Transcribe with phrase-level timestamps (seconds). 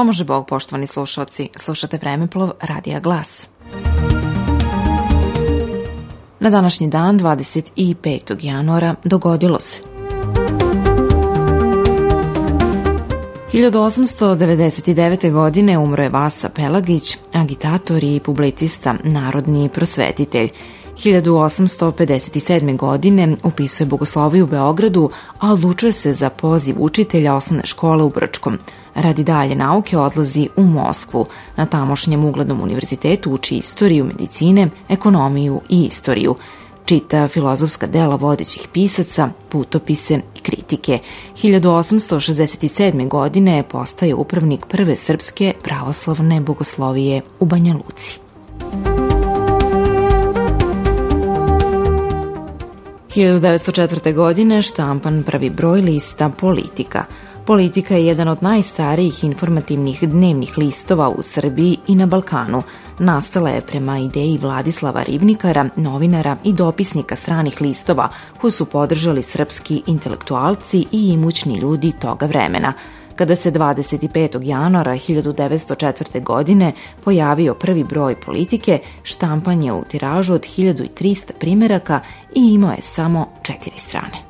[0.00, 3.48] Pomože Bog, poštovani slušalci, slušate Vremeplov Radija Glas.
[6.40, 8.44] Na današnji dan, 25.
[8.44, 9.80] januara, dogodilo se.
[13.52, 15.32] 1899.
[15.32, 20.50] godine umro je Vasa Pelagić, agitator i publicista, narodni prosvetitelj.
[21.04, 22.76] 1857.
[22.76, 28.58] godine upisuje bogosloviju u Beogradu, a odlučuje se za poziv učitelja osnovne škole u Brčkom.
[28.94, 31.26] Radi dalje nauke odlazi u Moskvu.
[31.56, 36.34] Na tamošnjem uglednom univerzitetu uči istoriju medicine, ekonomiju i istoriju
[36.84, 40.98] čita filozofska dela vodećih pisaca, putopise i kritike.
[41.42, 43.08] 1867.
[43.08, 48.18] godine postaje upravnik prve srpske pravoslavne bogoslovije u Banja Luci.
[53.14, 54.14] 1904.
[54.14, 57.04] godine štampan prvi broj lista Politika.
[57.50, 62.62] Politika je jedan od najstarijih informativnih dnevnih listova u Srbiji i na Balkanu.
[62.98, 68.08] Nastala je prema ideji Vladislava Ribnikara, novinara i dopisnika stranih listova,
[68.40, 72.72] koji su podržali srpski intelektualci i imućni ljudi toga vremena–
[73.16, 74.40] kada se 25.
[74.42, 76.22] januara 1904.
[76.22, 76.72] godine
[77.04, 82.00] pojavio prvi broj politike, štampan je u tiražu od 1300 primeraka
[82.34, 84.29] i imao je samo četiri strane.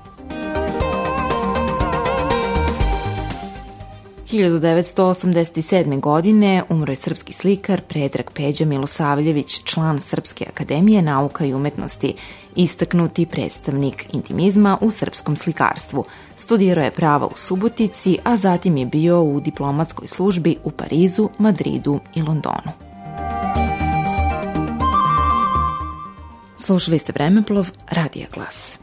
[4.31, 6.00] 1987.
[6.00, 12.14] godine umro je srpski slikar Predrag Peđa Milosavljević, član Srpske akademije nauka i umetnosti,
[12.56, 16.05] istaknuti predstavnik intimizma u srpskom slikarstvu.
[16.37, 22.00] Studirao je prava u Subotici, a zatim je bio u diplomatskoj službi u Parizu, Madridu
[22.15, 22.72] i Londonu.
[26.56, 28.78] Slušali ste Vremeplov, Radija Glas.